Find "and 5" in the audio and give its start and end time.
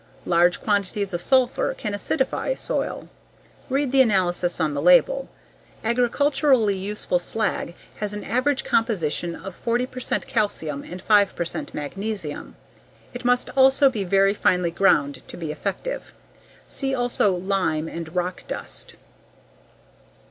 10.83-11.35